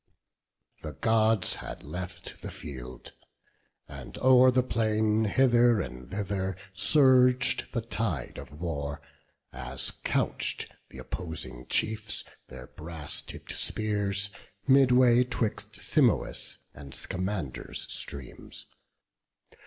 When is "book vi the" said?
0.81-0.95